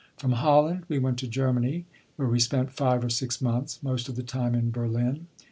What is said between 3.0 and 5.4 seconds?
or six months, most of the time in Berlin.